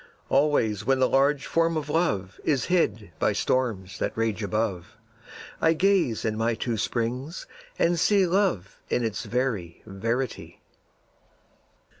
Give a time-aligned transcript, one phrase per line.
[0.29, 4.97] Always when the large Form of Love Is hid by storms that rage above,
[5.61, 7.45] I gaze in my two springs
[7.77, 10.59] and see Love in his very verity.